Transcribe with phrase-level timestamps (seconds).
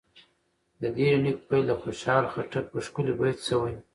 [0.81, 3.73] د دې يونليک پيل د خوشحال خټک په ښکلي بېت شوې